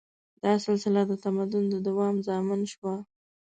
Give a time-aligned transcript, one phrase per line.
[0.43, 2.95] دا سلسله د تمدن د دوام ضامن شوه.